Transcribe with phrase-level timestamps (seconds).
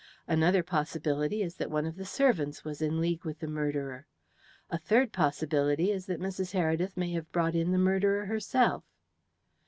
[0.27, 4.07] Another possibility is that one of the servants was in league with the murderer.
[4.71, 6.53] A third possibility is that Mrs.
[6.55, 8.83] Heredith may have brought in the murderer herself."